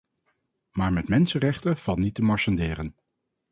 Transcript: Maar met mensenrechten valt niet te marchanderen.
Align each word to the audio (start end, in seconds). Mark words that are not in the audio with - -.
Maar 0.71 0.93
met 0.93 1.07
mensenrechten 1.07 1.77
valt 1.77 1.97
niet 1.99 2.13
te 2.13 2.21
marchanderen. 2.21 2.95